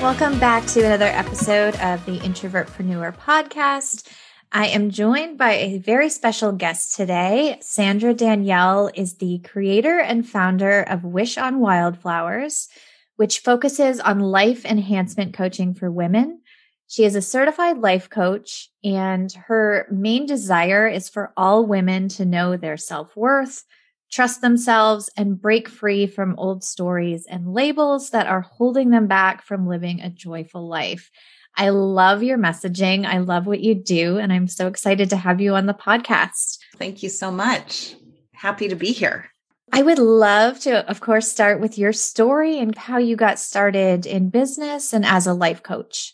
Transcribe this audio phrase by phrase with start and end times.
[0.00, 4.08] Welcome back to another episode of the Introvertpreneur podcast.
[4.50, 7.58] I am joined by a very special guest today.
[7.60, 12.70] Sandra Danielle is the creator and founder of Wish on Wildflowers,
[13.16, 16.40] which focuses on life enhancement coaching for women.
[16.88, 22.24] She is a certified life coach, and her main desire is for all women to
[22.24, 23.64] know their self worth,
[24.10, 29.42] trust themselves, and break free from old stories and labels that are holding them back
[29.42, 31.10] from living a joyful life.
[31.56, 33.04] I love your messaging.
[33.04, 34.18] I love what you do.
[34.18, 36.58] And I'm so excited to have you on the podcast.
[36.76, 37.96] Thank you so much.
[38.32, 39.30] Happy to be here.
[39.72, 44.04] I would love to, of course, start with your story and how you got started
[44.04, 46.12] in business and as a life coach.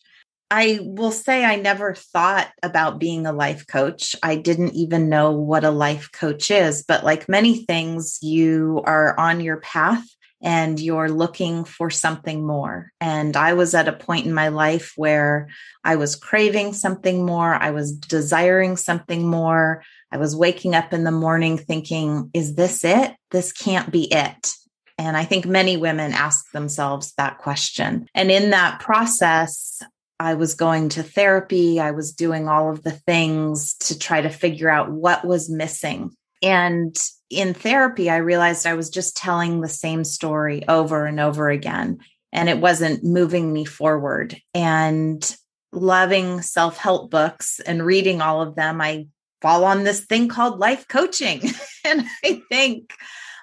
[0.50, 4.14] I will say I never thought about being a life coach.
[4.22, 9.18] I didn't even know what a life coach is, but like many things, you are
[9.18, 10.04] on your path
[10.42, 12.92] and you're looking for something more.
[13.00, 15.48] And I was at a point in my life where
[15.82, 19.82] I was craving something more, I was desiring something more.
[20.12, 23.12] I was waking up in the morning thinking, is this it?
[23.32, 24.52] This can't be it.
[24.98, 28.08] And I think many women ask themselves that question.
[28.14, 29.82] And in that process,
[30.18, 31.78] I was going to therapy.
[31.78, 36.12] I was doing all of the things to try to figure out what was missing.
[36.42, 36.96] And
[37.30, 41.98] in therapy, I realized I was just telling the same story over and over again,
[42.32, 44.36] and it wasn't moving me forward.
[44.54, 45.36] And
[45.72, 49.08] loving self help books and reading all of them, I
[49.42, 51.42] fall on this thing called life coaching.
[51.84, 52.94] and I think,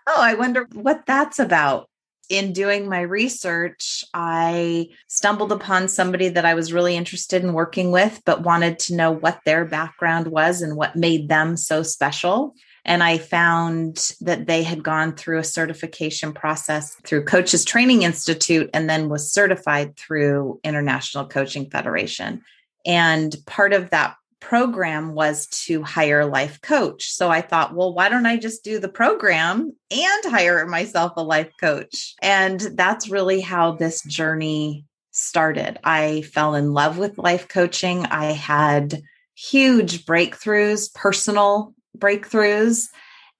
[0.08, 1.90] oh, I wonder what that's about
[2.34, 7.92] in doing my research, I stumbled upon somebody that I was really interested in working
[7.92, 12.56] with, but wanted to know what their background was and what made them so special.
[12.86, 18.70] And I found that they had gone through a certification process through Coaches Training Institute
[18.74, 22.42] and then was certified through International Coaching Federation.
[22.86, 27.10] And part of that program was to hire life coach.
[27.10, 31.24] So I thought, well, why don't I just do the program and hire myself a
[31.24, 32.14] life coach?
[32.22, 35.80] And that's really how this journey started.
[35.84, 38.06] I fell in love with life coaching.
[38.06, 39.02] I had
[39.34, 42.90] huge breakthroughs, personal breakthroughs.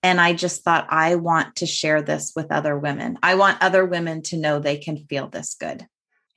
[0.02, 3.20] And I just thought, I want to share this with other women.
[3.22, 5.86] I want other women to know they can feel this good.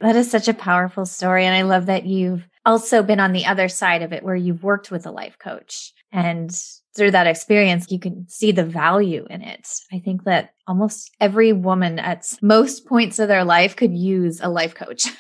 [0.01, 1.47] That is such a powerful story.
[1.47, 4.63] And I love that you've also been on the other side of it where you've
[4.63, 5.93] worked with a life coach.
[6.13, 6.51] And
[6.95, 9.69] through that experience, you can see the value in it.
[9.93, 14.49] I think that almost every woman at most points of their life could use a
[14.49, 15.07] life coach.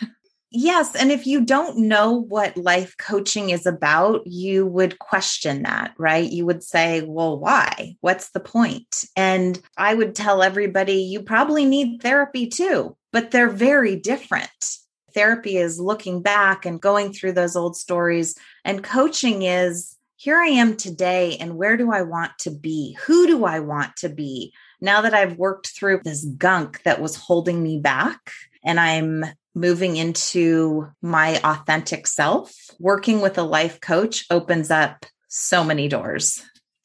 [0.53, 0.95] Yes.
[0.95, 6.31] And if you don't know what life coaching is about, you would question that, right?
[6.31, 7.97] You would say, well, why?
[8.01, 9.05] What's the point?
[9.17, 14.77] And I would tell everybody, you probably need therapy too but they're very different.
[15.17, 20.49] Therapy is looking back and going through those old stories, and coaching is here I
[20.49, 22.97] am today, and where do I want to be?
[23.07, 24.53] Who do I want to be?
[24.81, 28.31] Now that I've worked through this gunk that was holding me back,
[28.63, 35.65] and I'm moving into my authentic self, working with a life coach opens up so
[35.65, 36.43] many doors.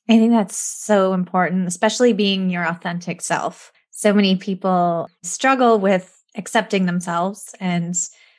[0.09, 3.74] I think that's so important, especially being your authentic self.
[3.90, 7.96] So many people struggle with accepting themselves and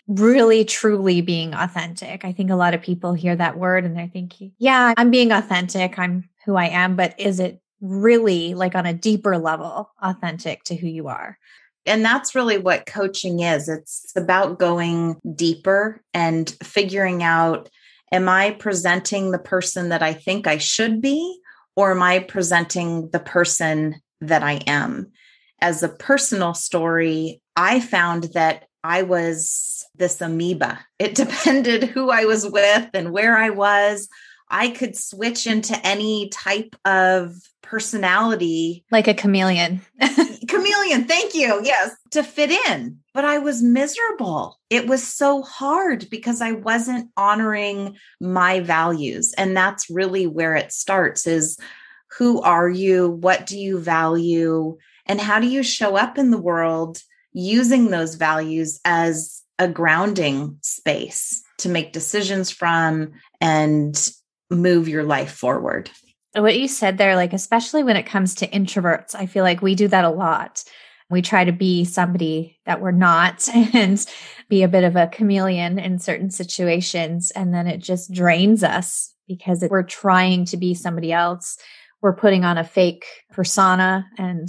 [0.08, 2.25] really truly being authentic.
[2.25, 5.32] I think a lot of people hear that word and they're thinking, yeah, I'm being
[5.32, 5.98] authentic.
[5.98, 10.77] I'm who I am, but is it really like on a deeper level authentic to
[10.77, 11.39] who you are?
[11.86, 13.68] And that's really what coaching is.
[13.68, 17.68] It's about going deeper and figuring out
[18.12, 21.41] am I presenting the person that I think I should be,
[21.74, 25.10] or am I presenting the person that I am?
[25.62, 30.80] As a personal story, I found that I was this amoeba.
[30.98, 34.09] It depended who I was with and where I was.
[34.50, 38.84] I could switch into any type of personality.
[38.91, 39.80] Like a chameleon.
[40.48, 41.60] chameleon, thank you.
[41.65, 42.98] Yes, to fit in.
[43.15, 44.58] But I was miserable.
[44.68, 49.32] It was so hard because I wasn't honoring my values.
[49.38, 51.56] And that's really where it starts is
[52.18, 53.08] who are you?
[53.08, 54.76] What do you value?
[55.07, 57.03] And how do you show up in the world
[57.33, 64.13] using those values as a grounding space to make decisions from and
[64.51, 65.91] move your life forward?
[66.34, 69.75] What you said there, like, especially when it comes to introverts, I feel like we
[69.75, 70.65] do that a lot.
[71.10, 74.04] We try to be somebody that we're not and
[74.49, 77.31] be a bit of a chameleon in certain situations.
[77.33, 81.59] And then it just drains us because we're trying to be somebody else.
[82.01, 84.49] We're putting on a fake persona and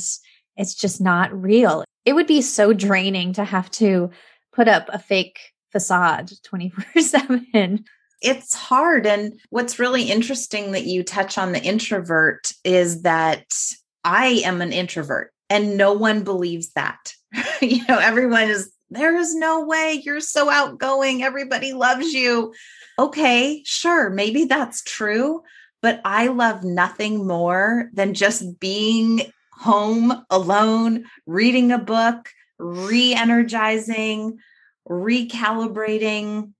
[0.57, 1.83] it's just not real.
[2.05, 4.11] It would be so draining to have to
[4.51, 5.39] put up a fake
[5.71, 7.85] facade 24 7
[8.23, 9.05] it's hard.
[9.05, 13.45] And what's really interesting that you touch on the introvert is that
[14.03, 17.13] I am an introvert and no one believes that.
[17.61, 21.21] you know, everyone is, there is no way you're so outgoing.
[21.21, 22.53] Everybody loves you.
[22.97, 24.09] Okay, sure.
[24.09, 25.41] Maybe that's true.
[25.81, 29.21] But I love nothing more than just being
[29.57, 32.29] home alone, reading a book,
[32.59, 34.37] re energizing,
[34.89, 36.53] recalibrating,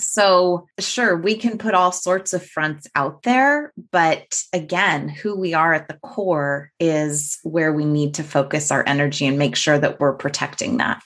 [0.00, 5.54] so, sure, we can put all sorts of fronts out there, but again, who we
[5.54, 9.78] are at the core is where we need to focus our energy and make sure
[9.78, 11.02] that we're protecting that.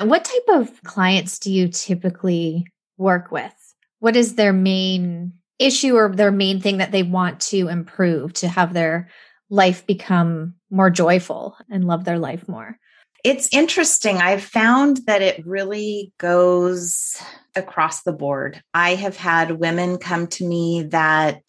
[0.00, 2.66] What type of clients do you typically
[2.96, 3.52] work with?
[3.98, 8.48] What is their main issue or their main thing that they want to improve to
[8.48, 9.10] have their
[9.50, 12.78] life become more joyful and love their life more?
[13.22, 14.18] It's interesting.
[14.18, 17.16] I've found that it really goes
[17.54, 18.62] across the board.
[18.72, 21.42] I have had women come to me that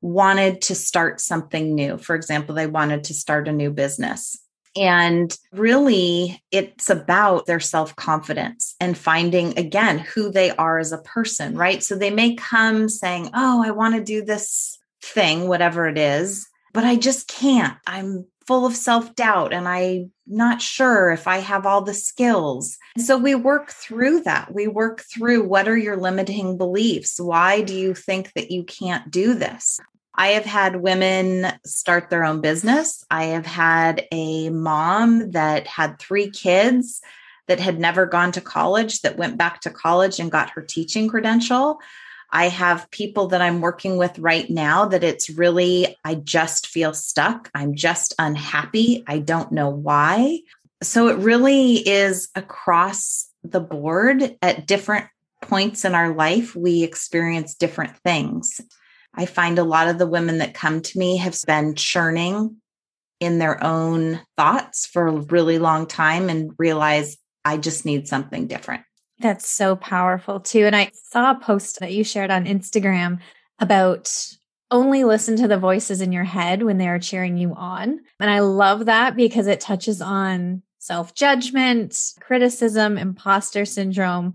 [0.00, 1.98] wanted to start something new.
[1.98, 4.36] For example, they wanted to start a new business.
[4.76, 10.98] And really, it's about their self confidence and finding again who they are as a
[10.98, 11.82] person, right?
[11.82, 16.46] So they may come saying, Oh, I want to do this thing, whatever it is,
[16.72, 17.76] but I just can't.
[17.86, 22.78] I'm full of self doubt and I'm not sure if I have all the skills.
[22.98, 24.54] So we work through that.
[24.54, 27.20] We work through what are your limiting beliefs?
[27.20, 29.80] Why do you think that you can't do this?
[30.14, 33.04] I have had women start their own business.
[33.10, 37.00] I have had a mom that had three kids
[37.48, 41.08] that had never gone to college that went back to college and got her teaching
[41.08, 41.80] credential.
[42.32, 46.94] I have people that I'm working with right now that it's really, I just feel
[46.94, 47.50] stuck.
[47.54, 49.04] I'm just unhappy.
[49.06, 50.40] I don't know why.
[50.82, 55.06] So it really is across the board at different
[55.42, 58.60] points in our life, we experience different things.
[59.14, 62.56] I find a lot of the women that come to me have been churning
[63.18, 68.46] in their own thoughts for a really long time and realize I just need something
[68.46, 68.82] different.
[69.20, 70.64] That's so powerful too.
[70.66, 73.20] And I saw a post that you shared on Instagram
[73.58, 74.10] about
[74.70, 78.00] only listen to the voices in your head when they are cheering you on.
[78.18, 84.34] And I love that because it touches on self judgment, criticism, imposter syndrome.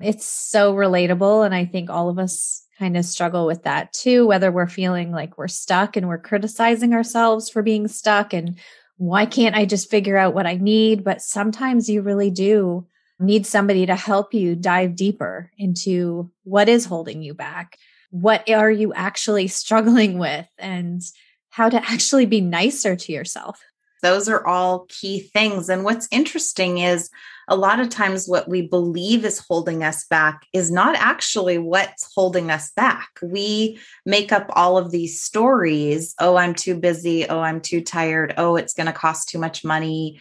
[0.00, 1.46] It's so relatable.
[1.46, 5.12] And I think all of us kind of struggle with that too, whether we're feeling
[5.12, 8.58] like we're stuck and we're criticizing ourselves for being stuck and
[8.96, 11.04] why can't I just figure out what I need?
[11.04, 12.86] But sometimes you really do
[13.18, 17.78] need somebody to help you dive deeper into what is holding you back.
[18.10, 21.02] What are you actually struggling with and
[21.50, 23.60] how to actually be nicer to yourself?
[24.02, 25.70] Those are all key things.
[25.70, 27.08] And what's interesting is
[27.48, 32.12] a lot of times what we believe is holding us back is not actually what's
[32.14, 33.08] holding us back.
[33.22, 36.14] We make up all of these stories.
[36.20, 37.26] Oh, I'm too busy.
[37.26, 38.34] Oh, I'm too tired.
[38.36, 40.20] Oh, it's going to cost too much money.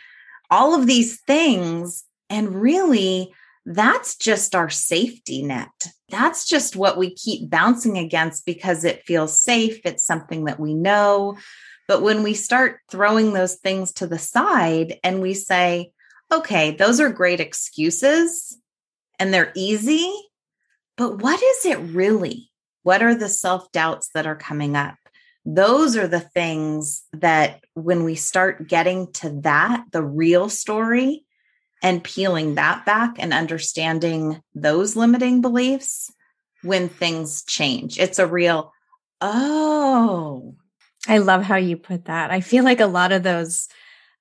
[0.50, 3.33] All of these things and really,
[3.65, 5.69] that's just our safety net.
[6.09, 9.81] That's just what we keep bouncing against because it feels safe.
[9.85, 11.37] It's something that we know.
[11.87, 15.91] But when we start throwing those things to the side and we say,
[16.31, 18.57] okay, those are great excuses
[19.19, 20.11] and they're easy,
[20.97, 22.49] but what is it really?
[22.83, 24.95] What are the self doubts that are coming up?
[25.45, 31.25] Those are the things that when we start getting to that, the real story,
[31.83, 36.11] and peeling that back and understanding those limiting beliefs
[36.63, 37.99] when things change.
[37.99, 38.71] It's a real,
[39.21, 40.55] oh.
[41.07, 42.31] I love how you put that.
[42.31, 43.67] I feel like a lot of those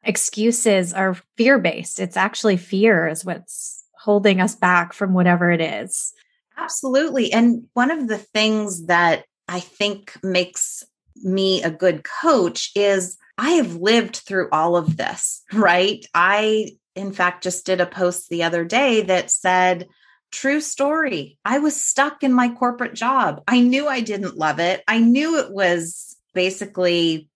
[0.03, 2.01] excuses are fear based.
[2.01, 6.13] It's actually fear is what's holding us back from whatever it is.
[6.59, 7.33] Absolutely.
[7.33, 10.83] And one of the things that I think makes
[11.23, 16.05] me a good coach is I have lived through all of this, right?
[16.15, 19.89] I in fact, just did a post the other day that said,
[20.31, 21.39] True story.
[21.45, 23.43] I was stuck in my corporate job.
[23.47, 24.83] I knew I didn't love it.
[24.89, 27.29] I knew it was basically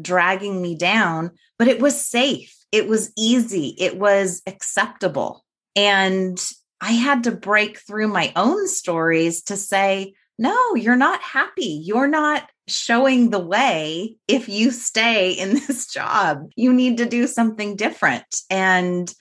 [0.00, 2.54] dragging me down, but it was safe.
[2.70, 3.74] It was easy.
[3.78, 5.44] It was acceptable.
[5.74, 6.40] And
[6.80, 11.80] I had to break through my own stories to say, no, you're not happy.
[11.84, 16.50] You're not showing the way if you stay in this job.
[16.56, 18.42] You need to do something different.
[18.50, 19.12] And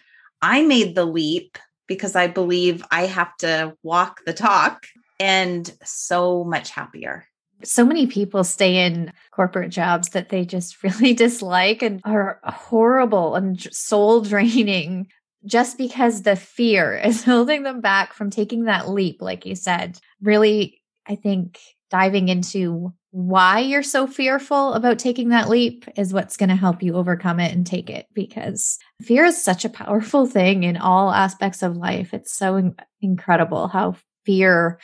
[0.42, 4.86] I made the leap because I believe I have to walk the talk
[5.20, 7.26] and so much happier.
[7.64, 13.36] So many people stay in corporate jobs that they just really dislike and are horrible
[13.36, 15.08] and soul draining
[15.46, 20.00] just because the fear is holding them back from taking that leap, like you said.
[20.22, 21.60] Really, I think
[21.92, 26.84] diving into why you're so fearful about taking that leap is what's going to help
[26.84, 31.14] you overcome it and take it because fear is such a powerful thing in all
[31.14, 32.14] aspects of life.
[32.14, 33.96] It's so in- incredible how
[34.26, 34.82] fear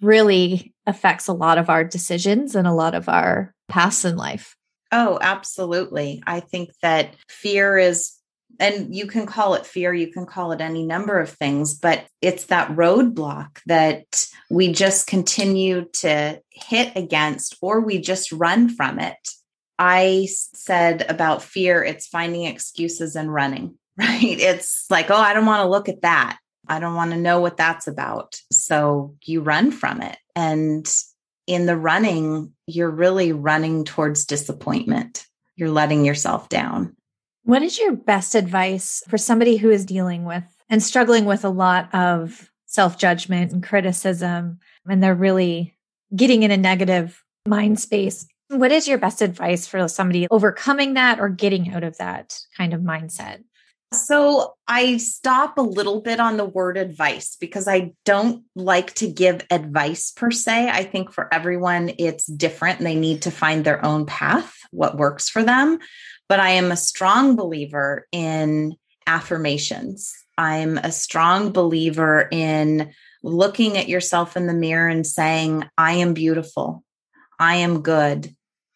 [0.00, 4.56] really affects a lot of our decisions and a lot of our paths in life.
[4.90, 6.20] Oh, absolutely.
[6.26, 8.17] I think that fear is
[8.60, 12.04] and you can call it fear, you can call it any number of things, but
[12.20, 18.98] it's that roadblock that we just continue to hit against or we just run from
[18.98, 19.16] it.
[19.78, 24.22] I said about fear, it's finding excuses and running, right?
[24.22, 26.38] It's like, oh, I don't want to look at that.
[26.68, 28.40] I don't want to know what that's about.
[28.52, 30.18] So you run from it.
[30.36, 30.86] And
[31.46, 35.24] in the running, you're really running towards disappointment.
[35.56, 36.94] You're letting yourself down.
[37.48, 41.48] What is your best advice for somebody who is dealing with and struggling with a
[41.48, 45.74] lot of self judgment and criticism, and they're really
[46.14, 48.28] getting in a negative mind space?
[48.48, 52.74] What is your best advice for somebody overcoming that or getting out of that kind
[52.74, 53.42] of mindset?
[53.94, 59.10] So I stop a little bit on the word advice because I don't like to
[59.10, 60.68] give advice per se.
[60.68, 62.80] I think for everyone, it's different.
[62.80, 65.78] They need to find their own path, what works for them.
[66.28, 70.14] But I am a strong believer in affirmations.
[70.36, 72.92] I'm a strong believer in
[73.22, 76.84] looking at yourself in the mirror and saying, I am beautiful.
[77.38, 78.34] I am good.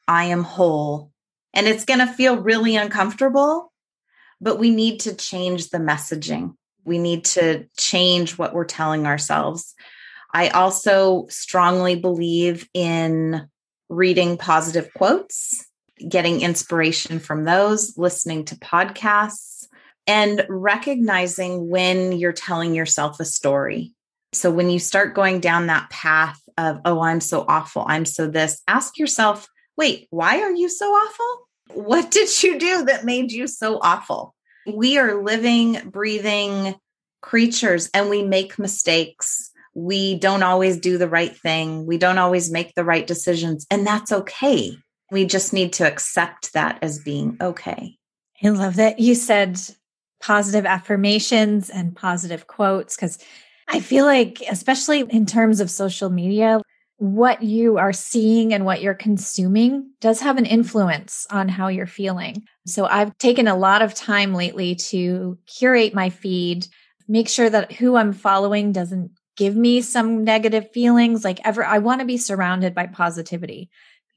[0.08, 1.12] I am whole.
[1.54, 3.72] And it's going to feel really uncomfortable,
[4.40, 6.54] but we need to change the messaging.
[6.84, 9.74] We need to change what we're telling ourselves.
[10.34, 13.48] I also strongly believe in
[13.88, 15.66] reading positive quotes
[16.08, 19.66] getting inspiration from those, listening to podcasts,
[20.06, 23.92] and recognizing when you're telling yourself a story.
[24.32, 28.26] So when you start going down that path of, oh, I'm so awful, I'm so
[28.26, 29.46] this, ask yourself,
[29.76, 31.48] wait, why are you so awful?
[31.74, 34.34] What did you do that made you so awful?
[34.66, 36.74] We are living, breathing
[37.20, 39.50] creatures and we make mistakes.
[39.74, 41.86] We don't always do the right thing.
[41.86, 44.76] We don't always make the right decisions, and that's okay.
[45.12, 47.98] We just need to accept that as being okay.
[48.42, 49.60] I love that you said
[50.20, 53.18] positive affirmations and positive quotes because
[53.68, 56.60] I feel like, especially in terms of social media,
[56.96, 61.86] what you are seeing and what you're consuming does have an influence on how you're
[61.86, 62.44] feeling.
[62.66, 66.66] So I've taken a lot of time lately to curate my feed,
[67.08, 71.24] make sure that who I'm following doesn't give me some negative feelings.
[71.24, 73.70] Like ever, I want to be surrounded by positivity.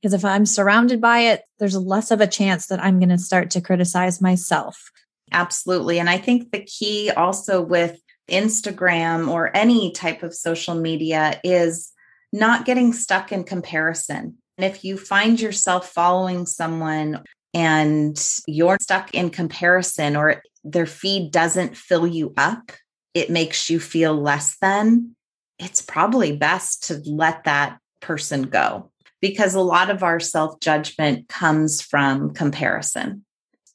[0.05, 3.17] Because if I'm surrounded by it, there's less of a chance that I'm going to
[3.17, 4.91] start to criticize myself.
[5.31, 5.97] Absolutely.
[5.97, 11.91] And I think the key also with Instagram or any type of social media is
[12.31, 14.37] not getting stuck in comparison.
[14.59, 17.23] And if you find yourself following someone
[17.55, 22.71] and you're stuck in comparison or their feed doesn't fill you up,
[23.15, 25.15] it makes you feel less than,
[25.57, 28.91] it's probably best to let that person go
[29.25, 33.25] because a lot of our self judgment comes from comparison.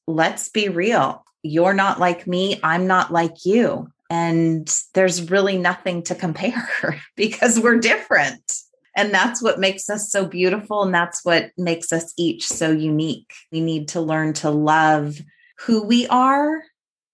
[0.06, 1.24] Let's be real.
[1.42, 2.60] You're not like me.
[2.62, 3.88] I'm not like you.
[4.08, 8.52] And there's really nothing to compare because we're different.
[8.96, 10.84] And that's what makes us so beautiful.
[10.84, 13.32] And that's what makes us each so unique.
[13.50, 15.18] We need to learn to love
[15.58, 16.62] who we are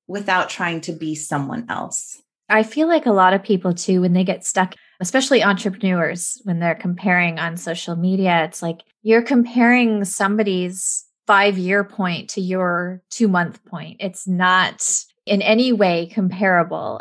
[0.08, 2.20] without trying to be someone else.
[2.50, 6.58] I feel like a lot of people too, when they get stuck, especially entrepreneurs, when
[6.58, 13.02] they're comparing on social media, it's like you're comparing somebody's five year point to your
[13.10, 13.96] two month point.
[14.00, 17.00] It's not in any way comparable.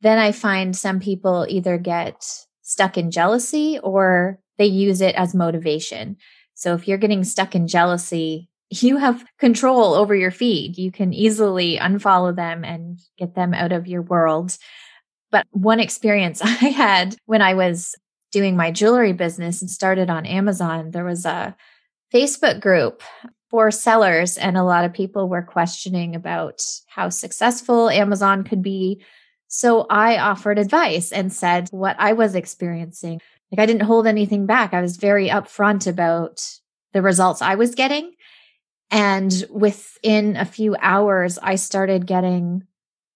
[0.00, 2.24] Then I find some people either get
[2.62, 6.16] stuck in jealousy or they use it as motivation.
[6.54, 10.78] So if you're getting stuck in jealousy, you have control over your feed.
[10.78, 14.56] You can easily unfollow them and get them out of your world.
[15.32, 17.96] But one experience I had when I was
[18.30, 21.56] doing my jewelry business and started on Amazon, there was a
[22.14, 23.02] Facebook group
[23.50, 29.02] for sellers, and a lot of people were questioning about how successful Amazon could be.
[29.48, 33.20] So I offered advice and said what I was experiencing.
[33.50, 34.72] Like I didn't hold anything back.
[34.72, 36.42] I was very upfront about
[36.94, 38.12] the results I was getting.
[38.90, 42.66] And within a few hours, I started getting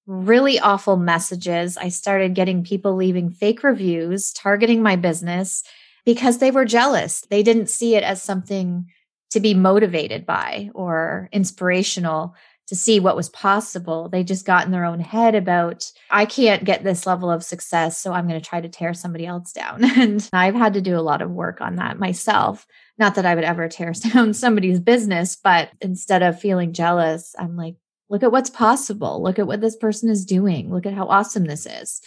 [0.07, 1.77] really awful messages.
[1.77, 5.63] I started getting people leaving fake reviews, targeting my business
[6.05, 7.23] because they were jealous.
[7.29, 8.87] They didn't see it as something
[9.31, 12.35] to be motivated by or inspirational
[12.69, 14.09] to see what was possible.
[14.09, 17.99] They just got in their own head about, I can't get this level of success,
[17.99, 19.85] so I'm going to try to tear somebody else down.
[19.97, 22.67] And I've had to do a lot of work on that myself.
[22.99, 27.57] Not that I would ever tear down somebody's business, but instead of feeling jealous, I'm
[27.57, 27.77] like,
[28.09, 29.23] look at what's possible.
[29.23, 30.73] Look at what this person is doing.
[30.73, 32.01] Look at how awesome this is.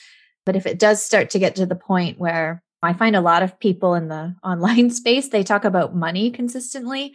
[0.46, 3.44] But if it does start to get to the point where I find a lot
[3.44, 7.14] of people in the online space, they talk about money consistently.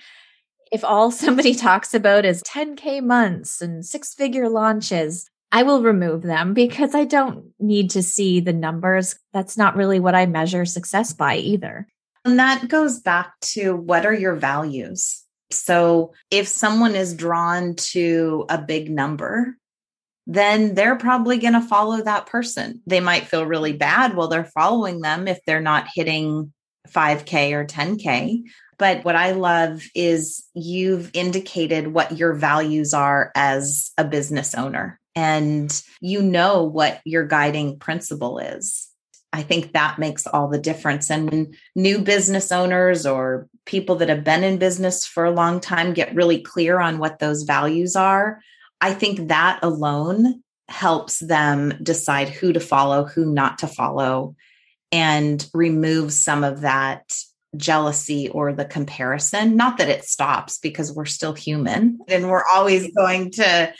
[0.70, 6.22] If all somebody talks about is 10K months and six figure launches, I will remove
[6.22, 9.16] them because I don't need to see the numbers.
[9.32, 11.86] That's not really what I measure success by either.
[12.24, 15.23] And that goes back to what are your values?
[15.54, 19.56] So if someone is drawn to a big number,
[20.26, 22.80] then they're probably going to follow that person.
[22.86, 26.52] They might feel really bad while they're following them if they're not hitting
[26.88, 28.42] 5K or 10K.
[28.78, 34.98] But what I love is you've indicated what your values are as a business owner
[35.14, 38.88] and you know what your guiding principle is.
[39.34, 41.10] I think that makes all the difference.
[41.10, 45.92] And new business owners or people that have been in business for a long time
[45.92, 48.40] get really clear on what those values are,
[48.80, 54.36] I think that alone helps them decide who to follow, who not to follow,
[54.92, 57.18] and remove some of that
[57.56, 59.56] jealousy or the comparison.
[59.56, 63.74] Not that it stops because we're still human and we're always going to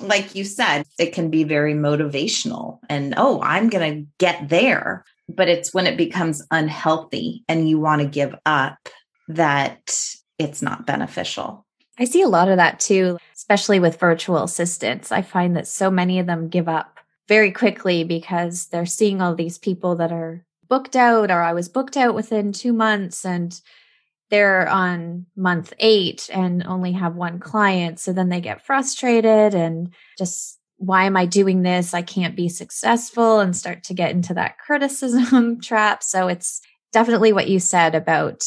[0.00, 5.04] like you said, it can be very motivational and, oh, I'm going to get there.
[5.28, 8.78] But it's when it becomes unhealthy and you want to give up
[9.28, 9.98] that
[10.38, 11.66] it's not beneficial.
[11.98, 15.10] I see a lot of that too, especially with virtual assistants.
[15.10, 19.34] I find that so many of them give up very quickly because they're seeing all
[19.34, 23.58] these people that are booked out, or I was booked out within two months and
[24.30, 28.00] they're on month eight and only have one client.
[28.00, 31.94] So then they get frustrated and just, why am I doing this?
[31.94, 36.02] I can't be successful and start to get into that criticism trap.
[36.02, 36.60] So it's
[36.92, 38.44] definitely what you said about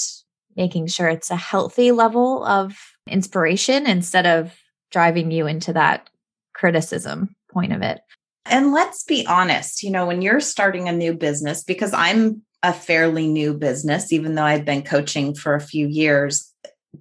[0.55, 4.53] making sure it's a healthy level of inspiration instead of
[4.91, 6.09] driving you into that
[6.53, 8.01] criticism point of it.
[8.45, 12.73] And let's be honest, you know, when you're starting a new business, because I'm a
[12.73, 16.53] fairly new business, even though I've been coaching for a few years,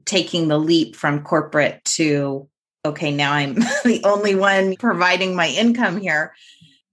[0.05, 2.49] taking the leap from corporate to,
[2.85, 6.35] okay, now I'm the only one providing my income here.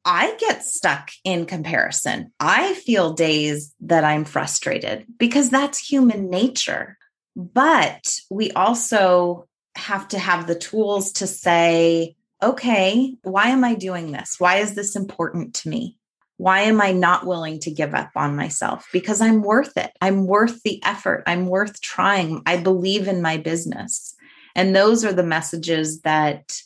[0.03, 2.31] I get stuck in comparison.
[2.39, 6.97] I feel days that I'm frustrated because that's human nature.
[7.35, 14.11] But we also have to have the tools to say, okay, why am I doing
[14.11, 14.35] this?
[14.37, 15.97] Why is this important to me?
[16.37, 18.87] Why am I not willing to give up on myself?
[18.91, 19.91] Because I'm worth it.
[20.01, 21.23] I'm worth the effort.
[21.25, 22.41] I'm worth trying.
[22.45, 24.13] I believe in my business.
[24.55, 26.57] And those are the messages that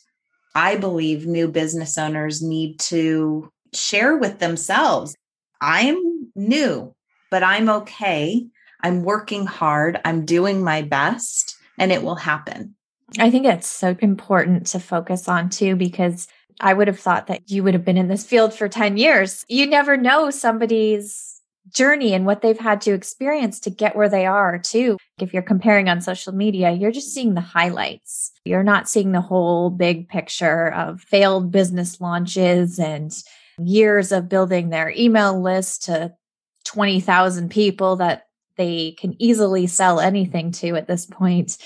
[0.55, 5.15] I believe new business owners need to share with themselves.
[5.61, 6.95] I'm new,
[7.29, 8.47] but I'm okay.
[8.81, 9.99] I'm working hard.
[10.05, 12.75] I'm doing my best, and it will happen.
[13.19, 16.27] I think it's so important to focus on too, because
[16.59, 19.45] I would have thought that you would have been in this field for 10 years.
[19.47, 21.41] You never know somebody's
[21.73, 24.97] journey and what they've had to experience to get where they are too.
[25.19, 28.31] If you're comparing on social media, you're just seeing the highlights.
[28.43, 33.13] You're not seeing the whole big picture of failed business launches and
[33.59, 36.13] years of building their email list to
[36.65, 41.57] 20,000 people that they can easily sell anything to at this point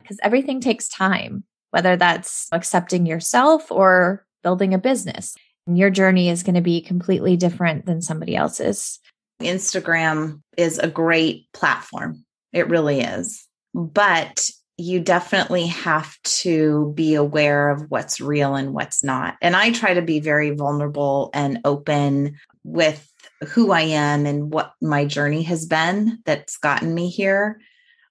[0.00, 5.36] because everything takes time, whether that's accepting yourself or building a business.
[5.66, 8.98] And your journey is going to be completely different than somebody else's.
[9.40, 12.24] Instagram is a great platform.
[12.52, 13.46] It really is.
[13.74, 19.36] But you definitely have to be aware of what's real and what's not.
[19.40, 23.08] And I try to be very vulnerable and open with
[23.48, 27.60] who I am and what my journey has been that's gotten me here.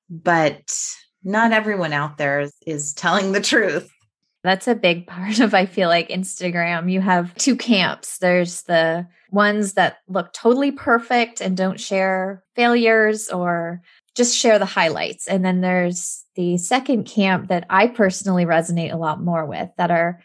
[0.10, 0.62] But
[1.24, 3.90] not everyone out there is, is telling the truth.
[4.44, 6.92] That's a big part of, I feel like, Instagram.
[6.92, 8.18] You have two camps.
[8.18, 13.82] There's the ones that look totally perfect and don't share failures or
[14.16, 15.28] just share the highlights.
[15.28, 19.90] And then there's the second camp that I personally resonate a lot more with that
[19.90, 20.20] are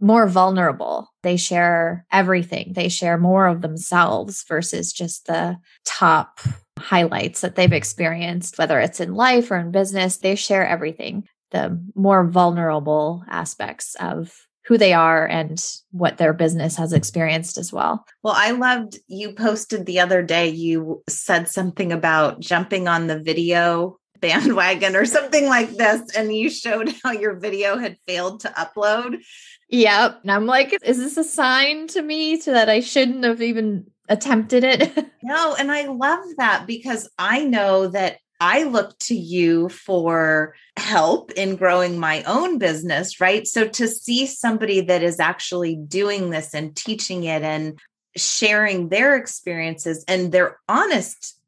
[0.00, 1.08] more vulnerable.
[1.22, 2.72] They share everything.
[2.74, 6.40] They share more of themselves versus just the top
[6.78, 10.16] highlights that they've experienced, whether it's in life or in business.
[10.16, 14.32] They share everything, the more vulnerable aspects of
[14.64, 18.04] who they are and what their business has experienced as well.
[18.22, 23.18] Well, I loved you posted the other day, you said something about jumping on the
[23.18, 28.48] video bandwagon or something like this, and you showed how your video had failed to
[28.50, 29.18] upload.
[29.68, 30.20] Yep.
[30.22, 33.86] And I'm like, is this a sign to me to that I shouldn't have even
[34.08, 34.92] attempted it?
[35.22, 41.30] no, and I love that because I know that I look to you for help
[41.32, 43.46] in growing my own business, right?
[43.46, 47.78] So to see somebody that is actually doing this and teaching it and
[48.16, 51.38] sharing their experiences and their honest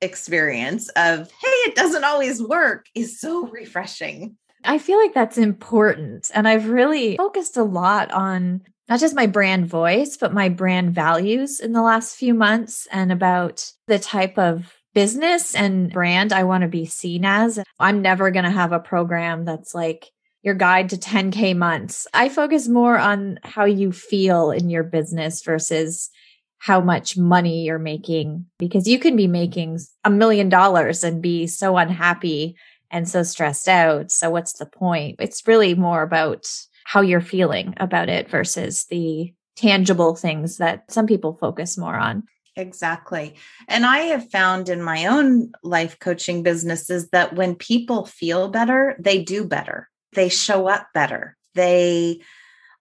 [0.00, 4.36] experience of, hey, it doesn't always work is so refreshing.
[4.62, 6.30] I feel like that's important.
[6.32, 10.94] And I've really focused a lot on not just my brand voice, but my brand
[10.94, 16.42] values in the last few months and about the type of business and brand I
[16.42, 17.60] want to be seen as.
[17.78, 20.10] I'm never going to have a program that's like
[20.42, 22.08] your guide to 10K months.
[22.12, 26.10] I focus more on how you feel in your business versus
[26.58, 31.46] how much money you're making because you can be making a million dollars and be
[31.46, 32.56] so unhappy
[32.90, 34.10] and so stressed out.
[34.10, 35.20] So what's the point?
[35.20, 36.44] It's really more about
[36.82, 42.24] how you're feeling about it versus the tangible things that some people focus more on.
[42.58, 43.36] Exactly.
[43.68, 48.96] And I have found in my own life coaching businesses that when people feel better,
[48.98, 49.88] they do better.
[50.14, 51.36] They show up better.
[51.54, 52.20] They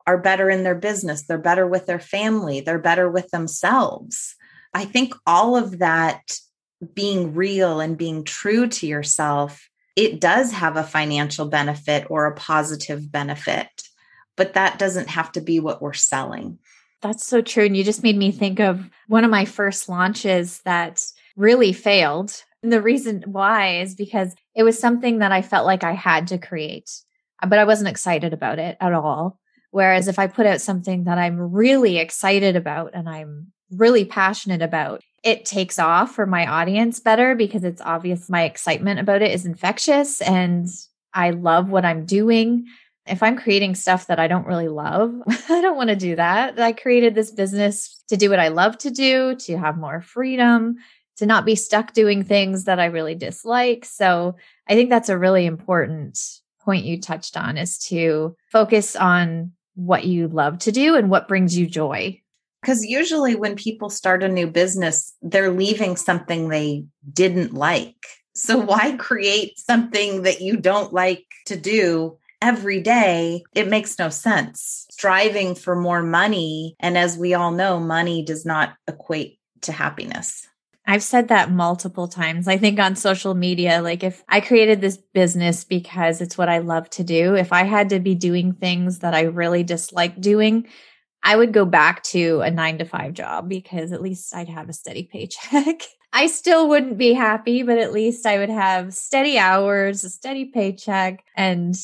[0.07, 1.27] are better in their business.
[1.27, 2.59] They're better with their family.
[2.59, 4.35] They're better with themselves.
[4.73, 6.23] I think all of that
[6.95, 12.35] being real and being true to yourself, it does have a financial benefit or a
[12.35, 13.69] positive benefit,
[14.35, 16.57] but that doesn't have to be what we're selling.
[17.01, 17.65] That's so true.
[17.65, 21.03] And you just made me think of one of my first launches that
[21.36, 22.33] really failed.
[22.63, 26.27] And the reason why is because it was something that I felt like I had
[26.27, 26.89] to create,
[27.47, 29.39] but I wasn't excited about it at all.
[29.69, 34.62] Whereas if I put out something that I'm really excited about and I'm really passionate
[34.63, 39.31] about, it takes off for my audience better because it's obvious my excitement about it
[39.31, 40.67] is infectious and
[41.13, 42.65] I love what I'm doing
[43.08, 45.13] if I'm creating stuff that I don't really love,
[45.50, 46.60] I don't want to do that.
[46.60, 50.76] I created this business to do what I love to do, to have more freedom,
[51.17, 53.86] to not be stuck doing things that I really dislike.
[53.86, 54.36] So
[54.67, 56.20] I think that's a really important
[56.62, 61.28] point you touched on is to focus on what you love to do and what
[61.28, 62.22] brings you joy.
[62.62, 67.96] Because usually when people start a new business, they're leaving something they didn't like.
[68.34, 74.10] So why create something that you don't like to do every day, it makes no
[74.10, 74.86] sense.
[74.91, 76.76] Striving for more money.
[76.80, 80.47] And as we all know, money does not equate to happiness.
[80.89, 82.47] I've said that multiple times.
[82.47, 86.60] I think on social media, like if I created this business because it's what I
[86.60, 90.65] love to do, if I had to be doing things that I really dislike doing,
[91.23, 94.69] I would go back to a nine to five job because at least I'd have
[94.69, 95.82] a steady paycheck.
[96.13, 100.45] I still wouldn't be happy, but at least I would have steady hours, a steady
[100.45, 101.76] paycheck, and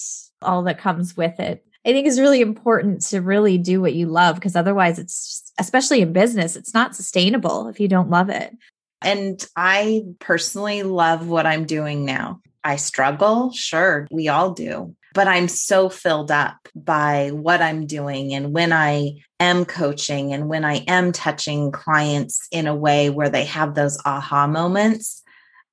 [0.43, 1.65] all that comes with it.
[1.85, 6.01] I think is really important to really do what you love because otherwise it's especially
[6.01, 8.55] in business, it's not sustainable if you don't love it.
[9.01, 12.41] And I personally love what I'm doing now.
[12.63, 18.33] I struggle, sure, we all do, but I'm so filled up by what I'm doing.
[18.33, 23.29] And when I am coaching and when I am touching clients in a way where
[23.29, 25.21] they have those aha moments,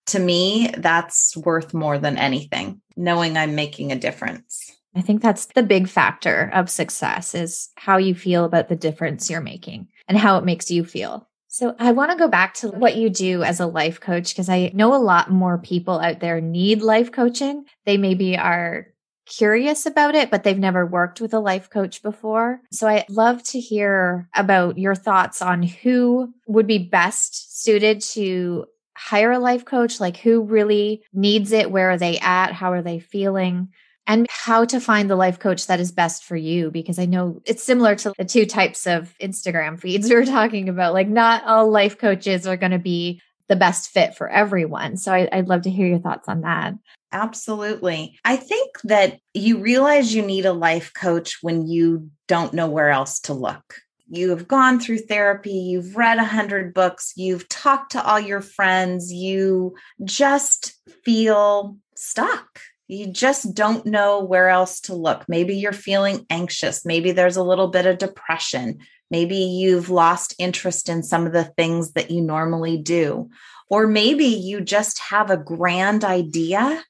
[0.07, 4.60] to me, that's worth more than anything, knowing I'm making a difference.
[4.95, 9.31] I think that's the big factor of success is how you feel about the difference
[9.31, 11.29] you're making and how it makes you feel.
[11.49, 14.49] So I want to go back to what you do as a life coach because
[14.49, 17.65] I know a lot more people out there need life coaching.
[17.87, 18.87] They maybe are
[19.27, 22.61] curious about it, but they've never worked with a life coach before.
[22.73, 28.67] So I'd love to hear about your thoughts on who would be best suited to
[28.97, 32.83] hire a life coach, like who really needs it, where are they at, how are
[32.83, 33.69] they feeling,
[34.07, 36.71] and how to find the life coach that is best for you.
[36.71, 40.69] Because I know it's similar to the two types of Instagram feeds we were talking
[40.69, 40.95] about.
[40.95, 44.97] Like, not all life coaches are going to be the best fit for everyone.
[44.97, 46.75] So I, would love to hear your thoughts on that.
[47.13, 48.17] Absolutely.
[48.25, 52.91] I think that you realize you need a life coach when you don't know where
[52.91, 58.05] else to look you've gone through therapy, you've read a hundred books, you've talked to
[58.05, 62.61] all your friends, you just feel stuck.
[62.91, 65.25] You just don't know where else to look.
[65.29, 66.85] Maybe you're feeling anxious.
[66.85, 68.81] Maybe there's a little bit of depression.
[69.13, 73.31] Maybe you've lost interest in some of the things that you normally do.
[73.69, 76.83] Or maybe you just have a grand idea,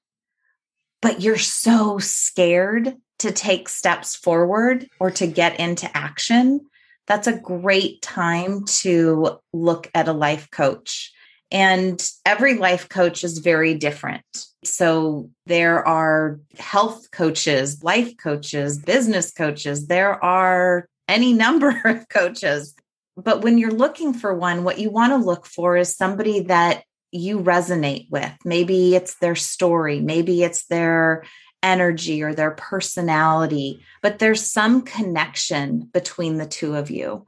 [1.02, 6.60] but you're so scared to take steps forward or to get into action.
[7.08, 11.12] That's a great time to look at a life coach.
[11.50, 14.24] And every life coach is very different.
[14.64, 19.86] So there are health coaches, life coaches, business coaches.
[19.86, 22.74] There are any number of coaches.
[23.16, 26.84] But when you're looking for one, what you want to look for is somebody that
[27.12, 28.32] you resonate with.
[28.44, 31.24] Maybe it's their story, maybe it's their
[31.62, 37.26] energy or their personality, but there's some connection between the two of you.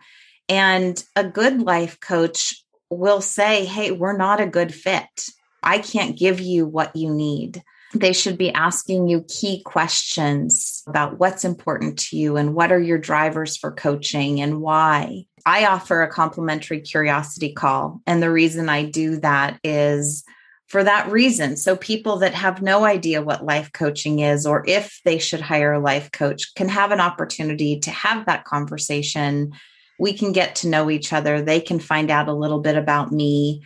[0.49, 5.29] And a good life coach will say, Hey, we're not a good fit.
[5.63, 7.63] I can't give you what you need.
[7.95, 12.81] They should be asking you key questions about what's important to you and what are
[12.81, 15.27] your drivers for coaching and why.
[15.45, 18.01] I offer a complimentary curiosity call.
[18.07, 20.25] And the reason I do that is
[20.69, 21.57] for that reason.
[21.57, 25.75] So, people that have no idea what life coaching is or if they should hire
[25.75, 29.53] a life coach can have an opportunity to have that conversation.
[29.99, 31.43] We can get to know each other.
[31.43, 33.63] They can find out a little bit about me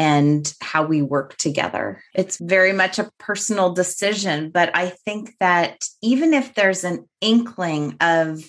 [0.00, 2.02] and how we work together.
[2.14, 7.98] It's very much a personal decision, but I think that even if there's an inkling
[8.00, 8.42] of,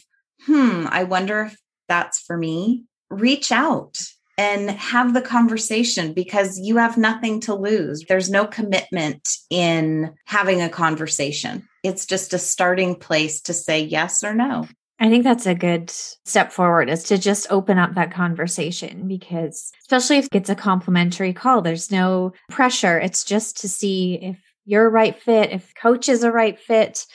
[0.45, 1.57] hmm, I wonder if
[1.89, 3.99] that's for me, reach out
[4.37, 8.05] and have the conversation because you have nothing to lose.
[8.07, 11.67] There's no commitment in having a conversation.
[11.83, 14.69] It's just a starting place to say yes or no.
[15.01, 19.71] I think that's a good step forward is to just open up that conversation because
[19.81, 22.99] especially if it's a complimentary call, there's no pressure.
[22.99, 27.07] It's just to see if you're a right fit, if coach is a right fit,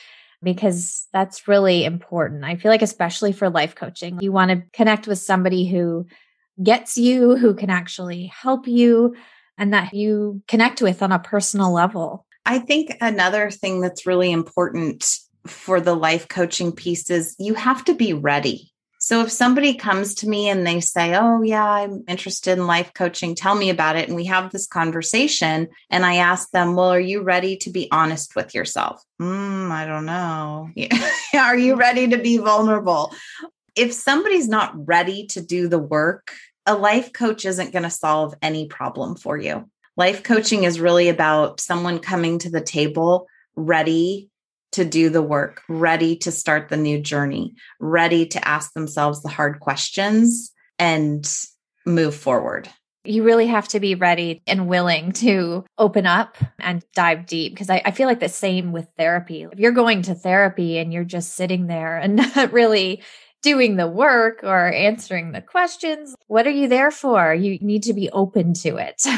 [0.43, 2.43] because that's really important.
[2.43, 6.07] I feel like, especially for life coaching, you want to connect with somebody who
[6.61, 9.15] gets you, who can actually help you,
[9.57, 12.25] and that you connect with on a personal level.
[12.45, 17.83] I think another thing that's really important for the life coaching piece is you have
[17.85, 18.71] to be ready.
[18.99, 22.93] So if somebody comes to me and they say, Oh, yeah, I'm interested in life
[22.93, 24.07] coaching, tell me about it.
[24.07, 27.87] And we have this conversation, and I ask them, Well, are you ready to be
[27.91, 29.03] honest with yourself?
[29.21, 30.69] Mm, I don't know.
[31.39, 33.13] are you ready to be vulnerable?
[33.75, 36.33] If somebody's not ready to do the work,
[36.65, 39.69] a life coach isn't going to solve any problem for you.
[39.95, 44.29] Life coaching is really about someone coming to the table ready
[44.77, 49.29] to do the work, ready to start the new journey, ready to ask themselves the
[49.29, 51.27] hard questions and
[51.83, 52.69] move forward.
[53.03, 57.71] You really have to be ready and willing to open up and dive deep because
[57.71, 59.47] I, I, feel like the same with therapy.
[59.51, 63.01] If you're going to therapy and you're just sitting there and not really
[63.41, 67.33] doing the work or answering the questions, what are you there for?
[67.33, 69.01] You need to be open to it.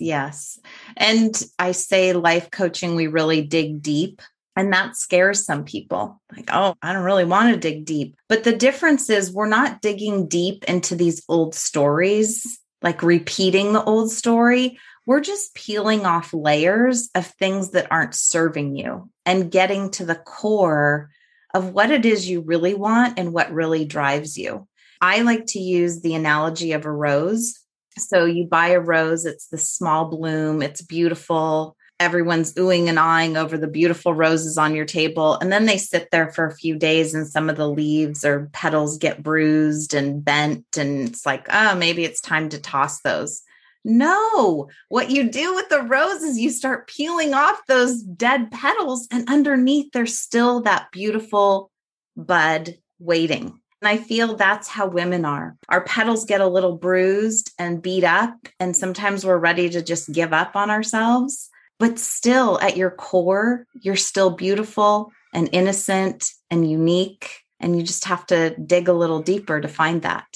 [0.00, 0.58] Yes.
[0.96, 4.22] And I say life coaching, we really dig deep
[4.56, 6.20] and that scares some people.
[6.34, 8.16] Like, oh, I don't really want to dig deep.
[8.28, 13.84] But the difference is we're not digging deep into these old stories, like repeating the
[13.84, 14.78] old story.
[15.06, 20.14] We're just peeling off layers of things that aren't serving you and getting to the
[20.14, 21.10] core
[21.54, 24.68] of what it is you really want and what really drives you.
[25.00, 27.58] I like to use the analogy of a rose.
[27.98, 33.36] So you buy a rose, it's the small bloom, it's beautiful everyone's oohing and awing
[33.36, 35.36] over the beautiful roses on your table.
[35.36, 38.48] And then they sit there for a few days and some of the leaves or
[38.52, 40.78] petals get bruised and bent.
[40.78, 43.42] And it's like, oh, maybe it's time to toss those.
[43.84, 49.26] No, what you do with the roses, you start peeling off those dead petals, and
[49.30, 51.70] underneath there's still that beautiful
[52.14, 53.58] bud waiting.
[53.80, 55.56] And I feel that's how women are.
[55.70, 60.12] Our petals get a little bruised and beat up, and sometimes we're ready to just
[60.12, 61.49] give up on ourselves
[61.80, 67.40] but still at your core, you're still beautiful and innocent and unique.
[67.58, 70.26] And you just have to dig a little deeper to find that.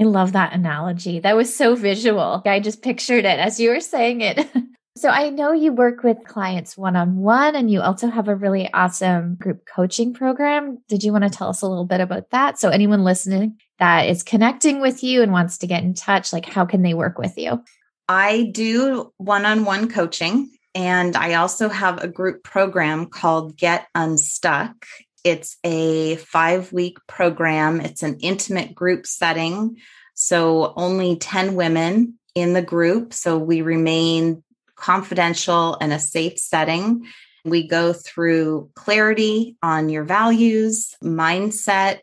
[0.00, 1.20] I love that analogy.
[1.20, 2.42] That was so visual.
[2.46, 4.48] I just pictured it as you were saying it.
[4.96, 8.36] so I know you work with clients one on one and you also have a
[8.36, 10.78] really awesome group coaching program.
[10.88, 12.58] Did you want to tell us a little bit about that?
[12.58, 16.46] So anyone listening that is connecting with you and wants to get in touch, like
[16.46, 17.62] how can they work with you?
[18.08, 23.86] I do one on one coaching and I also have a group program called Get
[23.94, 24.86] Unstuck.
[25.24, 29.76] It's a five week program, it's an intimate group setting.
[30.14, 33.12] So only 10 women in the group.
[33.12, 34.42] So we remain
[34.76, 37.06] confidential and a safe setting.
[37.44, 42.00] We go through clarity on your values, mindset,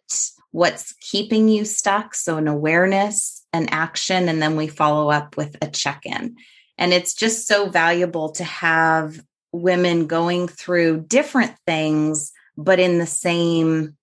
[0.52, 2.16] what's keeping you stuck.
[2.16, 6.38] So, an awareness, an action, and then we follow up with a check in.
[6.78, 9.20] And it's just so valuable to have
[9.52, 13.96] women going through different things, but in the same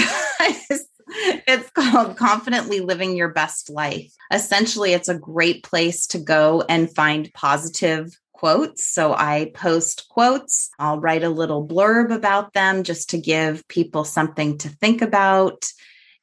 [1.14, 4.12] it's called Confidently Living Your Best Life.
[4.32, 8.84] Essentially, it's a great place to go and find positive quotes.
[8.84, 10.70] So I post quotes.
[10.76, 15.70] I'll write a little blurb about them just to give people something to think about.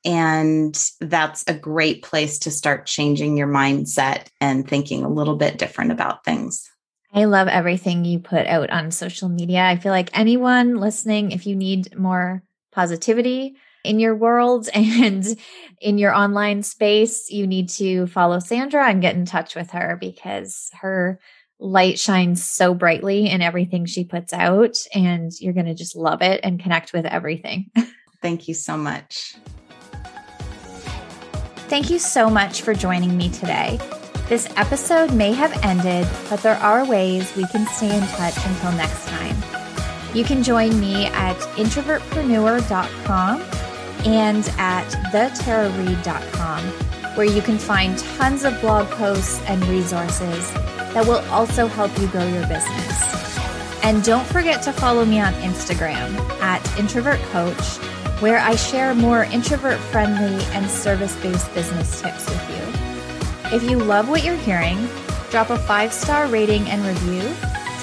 [0.04, 5.58] And that's a great place to start changing your mindset and thinking a little bit
[5.58, 6.70] different about things.
[7.14, 9.64] I love everything you put out on social media.
[9.64, 13.56] I feel like anyone listening, if you need more positivity
[13.86, 15.26] in your world and
[15.80, 19.98] in your online space, you need to follow Sandra and get in touch with her
[19.98, 21.18] because her
[21.60, 26.22] light shines so brightly in everything she puts out, and you're going to just love
[26.22, 27.70] it and connect with everything.
[28.22, 29.36] Thank you so much.
[31.68, 33.80] Thank you so much for joining me today.
[34.28, 38.72] This episode may have ended, but there are ways we can stay in touch until
[38.74, 39.36] next time.
[40.14, 43.42] You can join me at introvertpreneur.com
[44.06, 46.64] and at thetarareed.com,
[47.16, 50.52] where you can find tons of blog posts and resources
[50.94, 53.20] that will also help you grow your business.
[53.84, 57.78] And don't forget to follow me on Instagram at Introvert Coach,
[58.22, 63.56] where I share more introvert friendly and service based business tips with you.
[63.56, 64.78] If you love what you're hearing,
[65.32, 67.34] drop a five star rating and review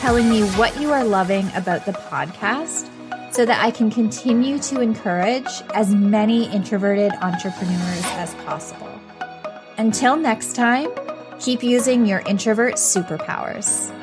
[0.01, 2.89] telling me what you are loving about the podcast
[3.33, 9.01] so that I can continue to encourage as many introverted entrepreneurs as possible.
[9.79, 10.89] Until next time,
[11.41, 13.96] keep using your introvert superpowers.